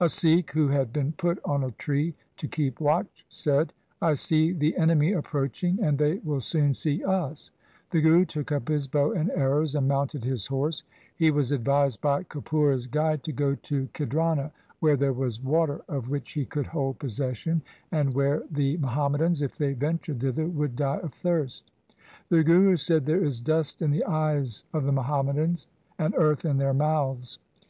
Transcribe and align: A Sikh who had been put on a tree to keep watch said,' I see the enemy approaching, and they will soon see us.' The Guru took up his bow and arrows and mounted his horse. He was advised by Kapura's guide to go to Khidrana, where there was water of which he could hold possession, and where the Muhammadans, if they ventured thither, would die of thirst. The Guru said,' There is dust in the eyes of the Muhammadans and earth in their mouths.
A 0.00 0.08
Sikh 0.10 0.50
who 0.50 0.68
had 0.68 0.92
been 0.92 1.12
put 1.12 1.38
on 1.46 1.64
a 1.64 1.70
tree 1.70 2.14
to 2.36 2.46
keep 2.46 2.78
watch 2.78 3.24
said,' 3.30 3.72
I 4.02 4.12
see 4.12 4.52
the 4.52 4.76
enemy 4.76 5.14
approaching, 5.14 5.82
and 5.82 5.96
they 5.96 6.16
will 6.18 6.42
soon 6.42 6.74
see 6.74 7.02
us.' 7.02 7.52
The 7.90 8.02
Guru 8.02 8.26
took 8.26 8.52
up 8.52 8.68
his 8.68 8.86
bow 8.86 9.12
and 9.14 9.30
arrows 9.30 9.74
and 9.74 9.88
mounted 9.88 10.24
his 10.24 10.44
horse. 10.44 10.84
He 11.16 11.30
was 11.30 11.52
advised 11.52 12.02
by 12.02 12.24
Kapura's 12.24 12.86
guide 12.86 13.22
to 13.22 13.32
go 13.32 13.54
to 13.54 13.88
Khidrana, 13.94 14.52
where 14.80 14.94
there 14.98 15.14
was 15.14 15.40
water 15.42 15.80
of 15.88 16.10
which 16.10 16.32
he 16.32 16.44
could 16.44 16.66
hold 16.66 16.98
possession, 16.98 17.62
and 17.92 18.12
where 18.12 18.42
the 18.50 18.76
Muhammadans, 18.76 19.40
if 19.40 19.56
they 19.56 19.72
ventured 19.72 20.20
thither, 20.20 20.48
would 20.48 20.76
die 20.76 20.98
of 20.98 21.14
thirst. 21.14 21.70
The 22.28 22.44
Guru 22.44 22.76
said,' 22.76 23.06
There 23.06 23.24
is 23.24 23.40
dust 23.40 23.80
in 23.80 23.90
the 23.90 24.04
eyes 24.04 24.64
of 24.74 24.84
the 24.84 24.92
Muhammadans 24.92 25.66
and 25.98 26.14
earth 26.18 26.44
in 26.44 26.58
their 26.58 26.74
mouths. 26.74 27.38